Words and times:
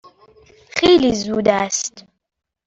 خیلی 0.69 1.13
زود 1.13 1.47
است. 1.47 2.05